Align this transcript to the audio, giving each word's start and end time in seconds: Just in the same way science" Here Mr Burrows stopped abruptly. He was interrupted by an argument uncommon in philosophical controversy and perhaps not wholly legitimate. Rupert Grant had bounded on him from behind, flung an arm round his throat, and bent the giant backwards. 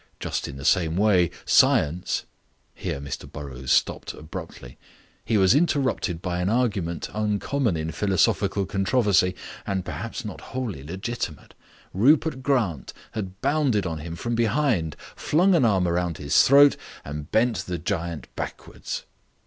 Just 0.19 0.47
in 0.47 0.55
the 0.57 0.65
same 0.65 0.97
way 0.97 1.29
science" 1.45 2.23
Here 2.73 2.99
Mr 2.99 3.31
Burrows 3.31 3.71
stopped 3.71 4.15
abruptly. 4.15 4.79
He 5.23 5.37
was 5.37 5.53
interrupted 5.53 6.23
by 6.23 6.39
an 6.39 6.49
argument 6.49 7.07
uncommon 7.13 7.77
in 7.77 7.91
philosophical 7.91 8.65
controversy 8.65 9.35
and 9.67 9.85
perhaps 9.85 10.25
not 10.25 10.41
wholly 10.41 10.83
legitimate. 10.83 11.53
Rupert 11.93 12.41
Grant 12.41 12.93
had 13.11 13.41
bounded 13.41 13.85
on 13.85 13.99
him 13.99 14.15
from 14.15 14.33
behind, 14.33 14.95
flung 15.15 15.53
an 15.53 15.65
arm 15.65 15.87
round 15.87 16.17
his 16.17 16.41
throat, 16.41 16.77
and 17.05 17.31
bent 17.31 17.57
the 17.57 17.77
giant 17.77 18.27
backwards. 18.35 19.03